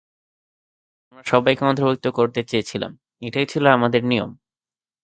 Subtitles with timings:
[1.09, 4.31] আমরা সবাইকে অন্তর্ভুক্ত করতে চেয়েছিলাম-এটাই ছিল আমাদের নিয়ম।